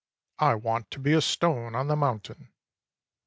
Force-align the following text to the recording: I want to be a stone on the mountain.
I 0.39 0.55
want 0.55 0.89
to 0.89 0.99
be 0.99 1.13
a 1.13 1.21
stone 1.21 1.75
on 1.75 1.85
the 1.85 1.95
mountain. 1.95 2.51